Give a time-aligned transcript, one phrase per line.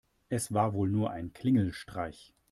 [0.29, 2.33] Es war wohl nur ein Klingelstreich.